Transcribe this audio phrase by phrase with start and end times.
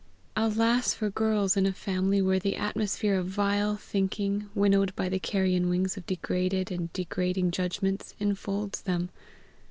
[0.35, 5.19] Alas for girls in a family where the atmosphere of vile thinking, winnowed by the
[5.19, 9.09] carrion wings of degraded and degrading judgments, infolds them!